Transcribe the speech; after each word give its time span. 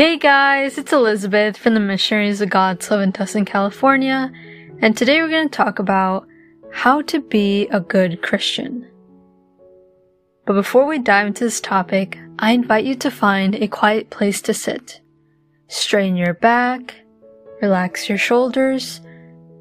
Hey 0.00 0.16
guys, 0.16 0.78
it's 0.78 0.94
Elizabeth 0.94 1.58
from 1.58 1.74
the 1.74 1.80
Missionaries 1.80 2.40
of 2.40 2.48
in 2.48 3.12
Tustin, 3.12 3.46
California, 3.46 4.32
and 4.80 4.96
today 4.96 5.20
we're 5.20 5.28
going 5.28 5.50
to 5.50 5.54
talk 5.54 5.78
about 5.78 6.26
how 6.72 7.02
to 7.02 7.20
be 7.20 7.68
a 7.68 7.80
good 7.80 8.22
Christian. 8.22 8.88
But 10.46 10.54
before 10.54 10.86
we 10.86 11.00
dive 11.00 11.26
into 11.26 11.44
this 11.44 11.60
topic, 11.60 12.18
I 12.38 12.52
invite 12.52 12.86
you 12.86 12.94
to 12.94 13.10
find 13.10 13.54
a 13.54 13.68
quiet 13.68 14.08
place 14.08 14.40
to 14.40 14.54
sit. 14.54 15.02
Straighten 15.68 16.16
your 16.16 16.32
back, 16.32 16.94
relax 17.60 18.08
your 18.08 18.16
shoulders, 18.16 19.02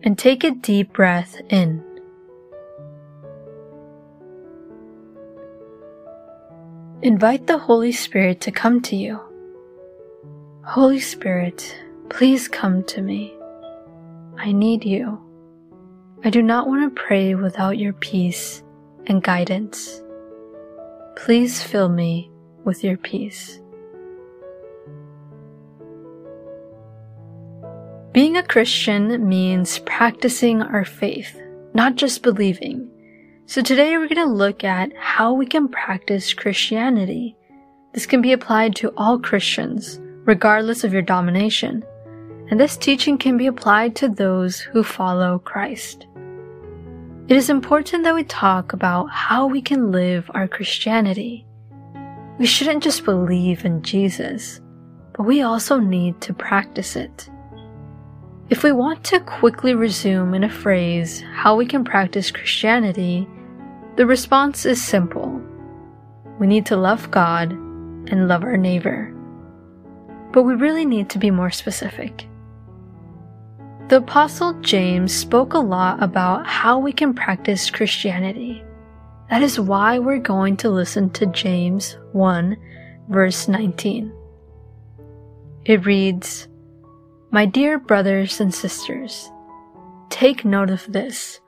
and 0.04 0.18
take 0.18 0.46
a 0.46 0.52
deep 0.52 0.94
breath 0.94 1.36
in. 1.50 1.84
Invite 7.02 7.48
the 7.48 7.58
Holy 7.58 7.92
Spirit 7.92 8.40
to 8.40 8.54
come 8.54 8.80
to 8.84 8.96
you. 8.96 9.29
Holy 10.70 11.00
Spirit, 11.00 11.76
please 12.12 12.48
come 12.48 12.84
to 12.84 13.02
me. 13.02 13.36
I 14.38 14.52
need 14.52 14.86
you. 14.86 15.20
I 16.24 16.30
do 16.30 16.44
not 16.44 16.68
want 16.68 16.84
to 16.84 17.02
pray 17.02 17.34
without 17.34 17.80
your 17.80 17.94
peace 17.94 18.62
and 19.08 19.24
guidance. 19.24 20.00
Please 21.16 21.64
fill 21.64 21.90
me 21.90 22.30
with 22.66 22.84
your 22.84 22.98
peace. 22.98 23.60
Being 28.14 28.38
a 28.38 28.44
Christian 28.44 29.28
means 29.28 29.80
practicing 29.80 30.62
our 30.62 30.86
faith, 30.86 31.36
not 31.74 31.96
just 31.96 32.22
believing. 32.22 32.88
So 33.48 33.64
today 33.64 33.98
we're 33.98 34.08
going 34.08 34.28
to 34.28 34.32
look 34.32 34.64
at 34.64 34.96
how 34.96 35.34
we 35.34 35.48
can 35.48 35.68
practice 35.68 36.32
Christianity. 36.32 37.36
This 37.96 38.06
can 38.06 38.22
be 38.22 38.34
applied 38.34 38.76
to 38.76 38.94
all 38.96 39.18
Christians, 39.18 40.00
regardless 40.30 40.84
of 40.84 40.94
your 40.94 41.02
domination. 41.02 41.84
And 42.52 42.60
this 42.60 42.78
teaching 42.78 43.18
can 43.18 43.36
be 43.36 43.48
applied 43.48 43.96
to 43.96 44.08
those 44.08 44.60
who 44.60 44.84
follow 44.84 45.40
Christ. 45.40 46.06
It 47.28 47.36
is 47.36 47.50
important 47.50 48.04
that 48.04 48.14
we 48.14 48.24
talk 48.26 48.72
about 48.72 49.08
how 49.10 49.48
we 49.48 49.60
can 49.60 49.92
live 49.92 50.30
our 50.36 50.48
Christianity. 50.48 51.48
We 52.38 52.46
shouldn't 52.46 52.84
just 52.84 53.06
believe 53.06 53.66
in 53.66 53.82
Jesus, 53.82 54.62
but 55.14 55.24
we 55.24 55.42
also 55.42 55.80
need 55.80 56.22
to 56.22 56.32
practice 56.32 56.96
it. 56.96 57.28
If 58.52 58.62
we 58.62 58.72
want 58.72 59.04
to 59.06 59.20
quickly 59.22 59.74
resume 59.74 60.36
in 60.36 60.44
a 60.44 60.50
phrase 60.64 61.24
how 61.34 61.56
we 61.56 61.66
can 61.66 61.84
practice 61.84 62.30
Christianity, 62.30 63.28
the 63.96 64.06
response 64.06 64.64
is 64.68 64.80
simple. 64.80 65.42
We 66.38 66.46
need 66.46 66.68
to 66.68 66.78
love 66.78 67.10
God 67.10 67.52
and 67.52 68.28
love 68.28 68.44
our 68.44 68.58
neighbor. 68.58 69.16
But 70.32 70.44
we 70.44 70.56
really 70.56 70.86
need 70.86 71.10
to 71.10 71.20
be 71.20 71.32
more 71.32 71.52
specific. 71.52 72.28
The 73.90 73.98
Apostle 73.98 74.54
James 74.62 75.14
spoke 75.14 75.54
a 75.54 75.60
lot 75.60 76.02
about 76.04 76.46
how 76.46 76.78
we 76.78 76.92
can 76.92 77.14
practice 77.14 77.72
Christianity. 77.72 78.64
That 79.30 79.42
is 79.42 79.60
why 79.60 80.00
we're 80.00 80.20
going 80.20 80.58
to 80.58 80.70
listen 80.70 81.10
to 81.12 81.26
James 81.28 81.98
1, 82.12 82.56
verse 83.10 83.48
19. 83.48 84.14
It 85.66 85.86
reads, 85.86 86.48
my 87.32 87.46
dear 87.46 87.78
brothers 87.78 88.40
and 88.40 88.54
sisters, 88.54 89.32
take 90.10 90.46
note 90.46 90.72
of 90.72 90.92
this. 90.92 91.40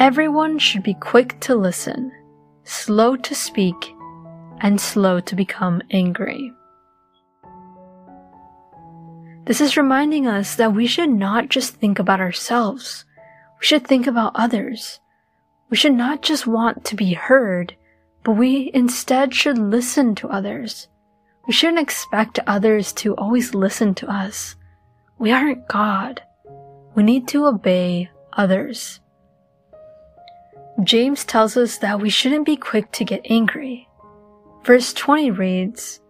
Everyone 0.00 0.58
should 0.58 0.82
be 0.82 0.94
quick 0.94 1.38
to 1.40 1.54
listen, 1.54 2.10
slow 2.64 3.14
to 3.14 3.34
speak, 3.34 3.76
and 4.60 4.80
slow 4.80 5.20
to 5.20 5.36
become 5.36 5.82
angry. 5.92 6.52
This 9.46 9.60
is 9.60 9.76
reminding 9.76 10.26
us 10.26 10.54
that 10.56 10.72
we 10.72 10.86
should 10.86 11.10
not 11.10 11.50
just 11.50 11.74
think 11.74 11.98
about 11.98 12.20
ourselves. 12.20 13.04
We 13.60 13.66
should 13.66 13.86
think 13.86 14.06
about 14.06 14.32
others. 14.34 15.00
We 15.68 15.76
should 15.76 15.92
not 15.92 16.22
just 16.22 16.46
want 16.46 16.84
to 16.86 16.96
be 16.96 17.12
heard, 17.12 17.76
but 18.22 18.32
we 18.32 18.70
instead 18.72 19.34
should 19.34 19.58
listen 19.58 20.14
to 20.16 20.28
others. 20.28 20.88
We 21.46 21.52
shouldn't 21.52 21.80
expect 21.80 22.38
others 22.46 22.92
to 22.94 23.14
always 23.16 23.54
listen 23.54 23.94
to 23.96 24.10
us. 24.10 24.56
We 25.18 25.30
aren't 25.30 25.68
God. 25.68 26.22
We 26.94 27.02
need 27.02 27.28
to 27.28 27.46
obey 27.46 28.10
others. 28.32 29.00
James 30.82 31.24
tells 31.24 31.56
us 31.56 31.78
that 31.78 32.00
we 32.00 32.08
shouldn't 32.08 32.46
be 32.46 32.56
quick 32.56 32.90
to 32.92 33.04
get 33.04 33.26
angry. 33.28 33.88
Verse 34.64 34.94
20 34.94 35.30
reads, 35.32 36.00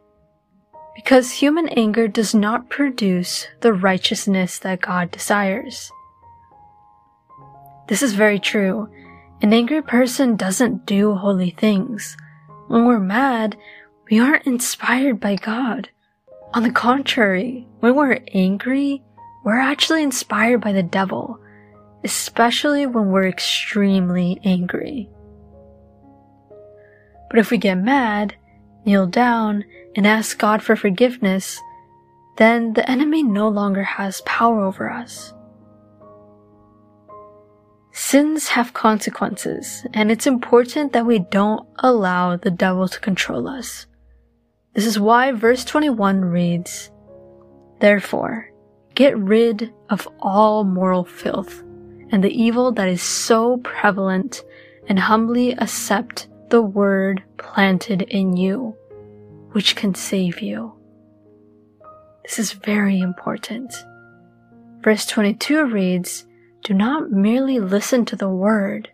Because 0.95 1.33
human 1.33 1.69
anger 1.71 2.07
does 2.09 2.35
not 2.35 2.71
produce 2.71 3.49
the 3.61 3.73
righteousness 3.73 4.59
that 4.61 4.81
God 4.81 5.11
desires. 5.11 5.91
This 7.89 8.03
is 8.03 8.15
very 8.15 8.39
true. 8.39 8.89
An 9.43 9.53
angry 9.53 9.83
person 9.83 10.37
doesn't 10.37 10.87
do 10.87 11.15
holy 11.15 11.51
things. 11.51 12.17
When 12.69 12.87
we're 12.87 13.01
mad, 13.01 13.57
we 14.11 14.21
aren't 14.21 14.47
inspired 14.47 15.21
by 15.21 15.37
God. 15.37 15.91
On 16.55 16.63
the 16.63 16.71
contrary, 16.71 17.67
when 17.81 17.95
we're 17.95 18.21
angry, 18.33 19.03
we're 19.45 19.61
actually 19.61 20.03
inspired 20.03 20.61
by 20.61 20.73
the 20.73 20.83
devil, 20.83 21.39
especially 22.05 22.87
when 22.87 23.11
we're 23.11 23.29
extremely 23.29 24.41
angry. 24.45 25.11
But 27.29 27.39
if 27.39 27.51
we 27.51 27.59
get 27.59 27.75
mad, 27.75 28.37
kneel 28.85 29.07
down, 29.07 29.65
and 29.97 30.07
ask 30.07 30.39
God 30.39 30.63
for 30.63 30.77
forgiveness, 30.77 31.61
then 32.37 32.73
the 32.73 32.89
enemy 32.91 33.23
no 33.23 33.49
longer 33.49 33.83
has 33.83 34.21
power 34.23 34.61
over 34.61 34.91
us. 34.91 35.33
Sins 37.93 38.49
have 38.49 38.75
consequences, 38.75 39.87
and 39.95 40.11
it's 40.11 40.27
important 40.27 40.93
that 40.93 41.07
we 41.07 41.21
don't 41.21 41.67
allow 41.79 42.37
the 42.37 42.51
devil 42.51 42.89
to 42.89 42.99
control 42.99 43.47
us. 43.47 43.87
This 44.75 44.85
is 44.85 44.99
why 44.99 45.31
verse 45.31 45.65
21 45.65 46.21
reads, 46.25 46.91
Therefore, 47.79 48.51
get 48.97 49.17
rid 49.17 49.73
of 49.91 50.09
all 50.19 50.65
moral 50.65 51.05
filth 51.05 51.63
and 52.11 52.23
the 52.23 52.31
evil 52.31 52.73
that 52.73 52.89
is 52.89 53.03
so 53.03 53.59
prevalent 53.59 54.45
and 54.89 54.99
humbly 54.99 55.53
accept 55.53 56.29
the 56.55 56.63
word 56.63 57.21
planted 57.37 58.03
in 58.03 58.37
you, 58.37 58.77
which 59.51 59.75
can 59.75 59.93
save 59.93 60.41
you. 60.41 60.73
This 62.23 62.39
is 62.39 62.53
very 62.53 63.01
important. 63.01 63.75
Verse 64.79 65.05
22 65.05 65.65
reads, 65.65 66.27
Do 66.63 66.73
not 66.73 67.11
merely 67.11 67.59
listen 67.59 68.05
to 68.05 68.15
the 68.15 68.29
word 68.29 68.89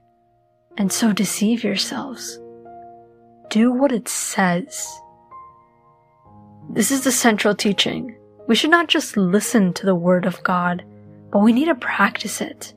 and 0.78 0.90
so 0.90 1.12
deceive 1.12 1.62
yourselves. 1.62 2.40
Do 3.50 3.70
what 3.70 3.92
it 3.92 4.08
says 4.08 4.88
this 6.70 6.90
is 6.90 7.04
the 7.04 7.12
central 7.12 7.54
teaching. 7.54 8.16
We 8.48 8.54
should 8.54 8.70
not 8.70 8.88
just 8.88 9.18
listen 9.18 9.74
to 9.74 9.84
the 9.84 9.94
Word 9.94 10.24
of 10.24 10.42
God, 10.44 10.82
but 11.30 11.40
we 11.40 11.52
need 11.52 11.66
to 11.66 11.74
practice 11.74 12.40
it. 12.40 12.72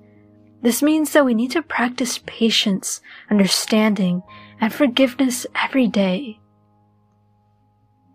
This 0.63 0.81
means 0.81 1.11
that 1.11 1.25
we 1.25 1.33
need 1.33 1.51
to 1.51 1.61
practice 1.61 2.21
patience, 2.25 3.01
understanding, 3.29 4.23
and 4.63 4.73
forgiveness 4.73 5.45
every 5.61 5.89
day. 5.89 6.39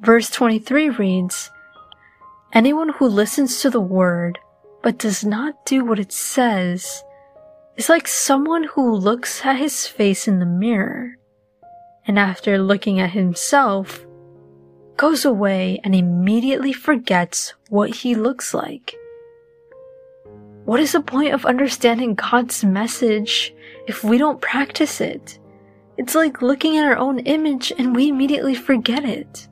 Verse 0.00 0.31
23 0.31 0.88
reads, 0.88 1.50
Anyone 2.54 2.88
who 2.88 3.06
listens 3.06 3.60
to 3.60 3.69
the 3.69 3.82
Word, 3.82 4.38
but 4.82 4.97
does 4.97 5.26
not 5.26 5.66
do 5.66 5.84
what 5.84 5.98
it 5.98 6.10
says, 6.10 7.04
is 7.76 7.91
like 7.91 8.09
someone 8.09 8.64
who 8.64 8.94
looks 8.94 9.44
at 9.44 9.59
his 9.59 9.86
face 9.86 10.26
in 10.26 10.38
the 10.38 10.47
mirror, 10.47 11.19
and 12.06 12.19
after 12.19 12.56
looking 12.56 12.98
at 12.98 13.10
himself, 13.10 14.06
goes 14.97 15.26
away 15.26 15.78
and 15.84 15.94
immediately 15.94 16.72
forgets 16.72 17.53
what 17.68 17.91
he 17.91 18.15
looks 18.15 18.54
like. 18.54 18.94
What 20.65 20.80
is 20.80 20.92
the 20.92 21.03
point 21.03 21.34
of 21.34 21.44
understanding 21.44 22.15
God's 22.15 22.65
message 22.65 23.54
if 23.86 24.03
we 24.03 24.16
don't 24.16 24.41
practice 24.41 25.03
it? 25.03 25.38
It's 25.98 26.15
like 26.15 26.42
looking 26.42 26.78
at 26.78 26.86
our 26.86 26.97
own 26.97 27.18
image 27.21 27.72
and 27.77 27.95
we 27.95 28.09
immediately 28.09 28.54
forget 28.54 29.04
it. 29.04 29.48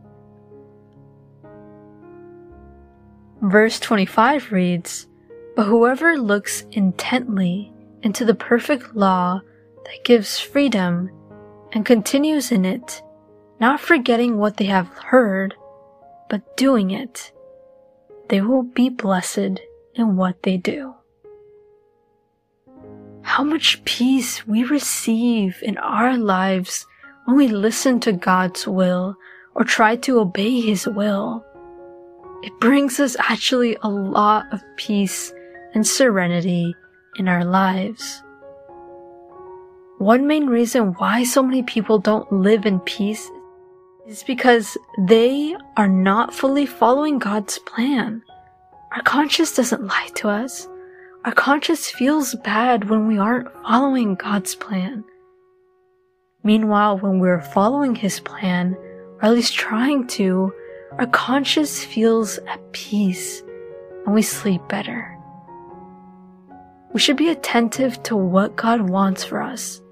Verse 3.43 3.79
25 3.81 4.53
reads, 4.53 5.09
But 5.57 5.65
whoever 5.65 6.17
looks 6.17 6.63
intently 6.71 7.73
into 8.03 8.25
the 8.25 8.35
perfect 8.35 8.95
law 8.95 9.41
that 9.85 10.05
gives 10.05 10.39
freedom 10.39 11.11
and 11.73 11.85
continues 11.85 12.53
in 12.53 12.65
it, 12.65 13.03
not 13.61 13.81
forgetting 13.81 14.39
what 14.39 14.57
they 14.57 14.67
have 14.67 14.89
heard, 14.89 15.55
but 16.31 16.57
doing 16.57 16.93
it, 16.93 17.33
they 18.29 18.41
will 18.41 18.63
be 18.63 18.89
blessed 18.89 19.61
in 19.95 20.17
what 20.17 20.43
they 20.43 20.57
do. 20.57 20.96
How 23.37 23.45
much 23.45 23.85
peace 23.85 24.47
we 24.47 24.65
receive 24.65 25.59
in 25.63 25.77
our 25.77 26.17
lives 26.17 26.87
when 27.27 27.37
we 27.37 27.49
listen 27.49 28.01
to 28.01 28.13
God's 28.13 28.67
will 28.67 29.15
or 29.55 29.63
try 29.63 29.97
to 29.97 30.21
obey 30.21 30.63
His 30.63 30.87
will. 30.87 31.45
it 32.43 32.59
brings 32.61 32.99
us 32.99 33.15
actually 33.19 33.77
a 33.83 33.91
lot 33.91 34.51
of 34.55 34.63
peace 34.77 35.35
and 35.75 35.87
serenity 35.87 36.75
in 37.19 37.29
our 37.29 37.45
lives. 37.45 38.23
One 39.99 40.27
main 40.27 40.47
reason 40.47 40.95
why 40.95 41.25
so 41.25 41.43
many 41.43 41.63
people 41.63 41.99
don't 41.99 42.33
live 42.33 42.65
in 42.65 42.81
peace 42.81 43.31
is 44.09 44.23
because 44.23 44.79
they 45.07 45.55
are 45.77 45.89
not 45.89 46.33
fully 46.33 46.65
following 46.65 47.19
God's 47.19 47.59
plan. 47.59 48.23
Our 48.93 49.03
conscience 49.03 49.55
doesn't 49.55 49.87
lie 49.87 50.09
to 50.15 50.31
us. 50.31 50.67
Our 51.27 51.33
conscience 51.33 51.91
feels 51.91 52.37
bad 52.37 52.89
when 52.89 53.09
we 53.09 53.19
aren't 53.19 53.53
following 53.65 54.15
God's 54.15 54.55
plan. 54.55 55.03
Meanwhile, 56.45 56.99
when 56.99 57.19
we're 57.19 57.41
following 57.41 57.97
His 57.97 58.21
plan, 58.21 58.75
or 58.75 59.25
at 59.25 59.33
least 59.33 59.53
trying 59.53 60.07
to, 60.19 60.53
our 61.01 61.09
conscience 61.09 61.83
feels 61.83 62.39
at 62.47 62.61
peace 62.71 63.43
and 64.05 64.15
we 64.15 64.23
sleep 64.23 64.63
better. 64.69 65.19
We 66.93 67.01
should 67.01 67.17
be 67.17 67.31
attentive 67.31 68.01
to 68.05 68.15
what 68.15 68.55
God 68.55 68.83
wants 68.83 69.25
for 69.25 69.43
us, 69.43 69.83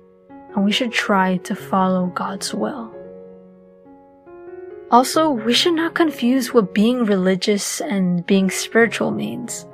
and 0.54 0.64
we 0.64 0.70
should 0.70 0.92
try 0.92 1.38
to 1.38 1.56
follow 1.56 2.06
God's 2.14 2.54
will. 2.54 2.94
Also, 4.92 5.30
we 5.30 5.52
should 5.52 5.74
not 5.74 5.96
confuse 5.96 6.54
what 6.54 6.72
being 6.72 7.04
religious 7.04 7.80
and 7.80 8.24
being 8.24 8.50
spiritual 8.50 9.10
means. 9.10 9.66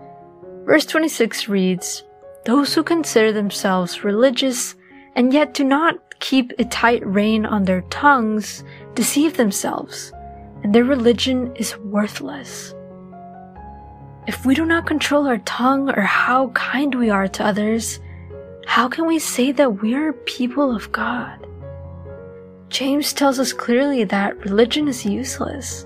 Verse 0.70 0.86
26 0.86 1.48
reads, 1.48 2.04
Those 2.44 2.72
who 2.72 2.84
consider 2.84 3.32
themselves 3.32 4.04
religious 4.04 4.76
and 5.16 5.32
yet 5.32 5.52
do 5.52 5.64
not 5.64 6.20
keep 6.20 6.52
a 6.60 6.64
tight 6.64 7.04
rein 7.04 7.44
on 7.44 7.64
their 7.64 7.80
tongues 7.90 8.62
deceive 8.94 9.36
themselves, 9.36 10.12
and 10.62 10.72
their 10.72 10.84
religion 10.84 11.52
is 11.56 11.76
worthless. 11.78 12.72
If 14.28 14.46
we 14.46 14.54
do 14.54 14.64
not 14.64 14.86
control 14.86 15.26
our 15.26 15.38
tongue 15.38 15.90
or 15.90 16.02
how 16.02 16.50
kind 16.50 16.94
we 16.94 17.10
are 17.10 17.26
to 17.26 17.44
others, 17.44 17.98
how 18.64 18.88
can 18.88 19.08
we 19.08 19.18
say 19.18 19.50
that 19.50 19.82
we 19.82 19.96
are 19.96 20.12
people 20.12 20.72
of 20.72 20.92
God? 20.92 21.48
James 22.68 23.12
tells 23.12 23.40
us 23.40 23.52
clearly 23.52 24.04
that 24.04 24.44
religion 24.44 24.86
is 24.86 25.04
useless. 25.04 25.84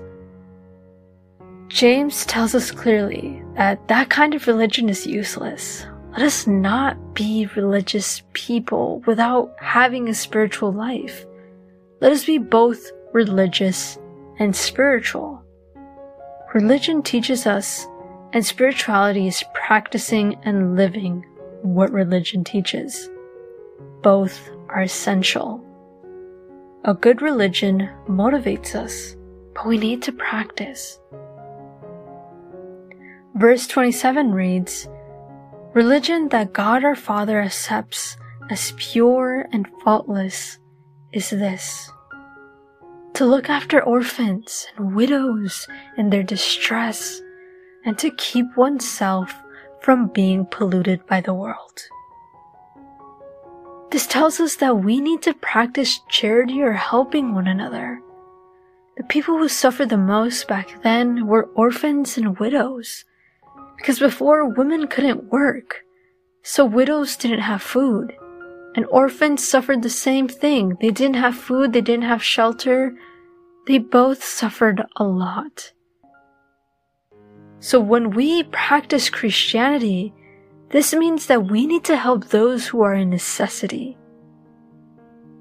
James 1.69 2.23
tells 2.27 2.53
us 2.53 2.69
clearly 2.69 3.41
that 3.55 3.87
that 3.87 4.09
kind 4.09 4.33
of 4.33 4.47
religion 4.47 4.89
is 4.89 5.07
useless. 5.07 5.85
Let 6.11 6.21
us 6.21 6.47
not 6.47 7.13
be 7.13 7.47
religious 7.55 8.23
people 8.33 9.01
without 9.05 9.53
having 9.59 10.07
a 10.07 10.13
spiritual 10.13 10.71
life. 10.71 11.25
Let 12.01 12.11
us 12.11 12.25
be 12.25 12.37
both 12.37 12.91
religious 13.13 13.97
and 14.39 14.55
spiritual. 14.55 15.41
Religion 16.53 17.01
teaches 17.01 17.45
us, 17.45 17.85
and 18.31 18.45
spirituality 18.45 19.27
is 19.27 19.43
practicing 19.53 20.35
and 20.43 20.75
living 20.75 21.25
what 21.61 21.91
religion 21.91 22.43
teaches. 22.43 23.09
Both 24.01 24.49
are 24.69 24.81
essential. 24.81 25.61
A 26.83 26.93
good 26.93 27.21
religion 27.21 27.89
motivates 28.07 28.75
us, 28.75 29.15
but 29.53 29.67
we 29.67 29.77
need 29.77 30.01
to 30.03 30.11
practice. 30.11 30.99
Verse 33.35 33.67
27 33.67 34.31
reads, 34.31 34.87
Religion 35.73 36.29
that 36.29 36.53
God 36.53 36.85
our 36.85 36.95
Father 36.95 37.41
accepts 37.41 38.15
as 38.49 38.73
pure 38.77 39.45
and 39.51 39.67
faultless 39.83 40.57
is 41.11 41.31
this 41.31 41.91
to 43.15 43.25
look 43.25 43.49
after 43.49 43.81
orphans 43.81 44.67
and 44.75 44.93
widows 44.93 45.67
in 45.97 46.09
their 46.09 46.23
distress, 46.23 47.21
and 47.85 47.97
to 47.97 48.11
keep 48.11 48.45
oneself 48.57 49.33
from 49.81 50.07
being 50.07 50.45
polluted 50.45 51.05
by 51.05 51.21
the 51.21 51.33
world. 51.33 51.81
This 53.91 54.05
tells 54.05 54.41
us 54.41 54.57
that 54.57 54.83
we 54.83 54.99
need 54.99 55.21
to 55.23 55.33
practice 55.33 56.01
charity 56.09 56.61
or 56.61 56.73
helping 56.73 57.33
one 57.33 57.47
another. 57.47 58.01
The 58.97 59.03
people 59.03 59.37
who 59.37 59.47
suffered 59.47 59.89
the 59.89 59.97
most 59.97 60.47
back 60.47 60.81
then 60.83 61.27
were 61.27 61.49
orphans 61.55 62.17
and 62.17 62.37
widows 62.37 63.05
because 63.77 63.99
before 63.99 64.47
women 64.47 64.87
couldn't 64.87 65.31
work, 65.31 65.83
so 66.43 66.65
widows 66.65 67.15
didn't 67.15 67.39
have 67.39 67.61
food. 67.61 68.15
And 68.75 68.85
orphans 68.87 69.47
suffered 69.47 69.81
the 69.81 69.89
same 69.89 70.27
thing. 70.27 70.77
They 70.81 70.91
didn't 70.91 71.15
have 71.15 71.35
food, 71.35 71.73
they 71.73 71.81
didn't 71.81 72.03
have 72.03 72.23
shelter. 72.23 72.93
They 73.67 73.79
both 73.79 74.23
suffered 74.23 74.83
a 74.97 75.03
lot. 75.03 75.71
So 77.59 77.79
when 77.79 78.11
we 78.11 78.43
practice 78.43 79.09
Christianity, 79.09 80.13
this 80.69 80.93
means 80.93 81.27
that 81.27 81.49
we 81.49 81.65
need 81.65 81.83
to 81.85 81.97
help 81.97 82.27
those 82.27 82.67
who 82.67 82.81
are 82.81 82.93
in 82.93 83.09
necessity. 83.09 83.97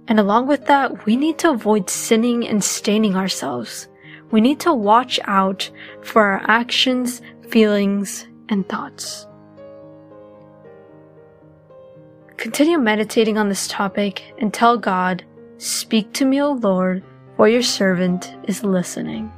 And 0.09 0.21
along 0.21 0.47
with 0.47 0.67
that, 0.67 1.07
we 1.07 1.17
need 1.17 1.39
to 1.39 1.51
avoid 1.51 1.91
sinning 1.91 2.47
and 2.47 2.63
staining 2.63 3.17
ourselves. 3.17 3.89
We 4.31 4.41
need 4.41 4.61
to 4.61 4.75
watch 4.75 5.21
out 5.25 5.71
for 6.03 6.23
our 6.23 6.43
actions 6.49 7.23
feelings, 7.55 8.27
and 8.49 8.69
thoughts. 8.69 9.27
Continue 12.37 12.79
meditating 12.79 13.39
on 13.39 13.49
this 13.49 13.69
topic 13.69 14.23
and 14.39 14.53
tell 14.53 14.77
God, 14.77 15.25
Speak 15.59 16.13
to 16.15 16.25
me, 16.25 16.43
O 16.43 16.53
Lord, 16.53 17.03
for 17.37 17.49
your 17.49 17.63
servant 17.63 18.35
is 18.49 18.65
listening. 18.65 19.33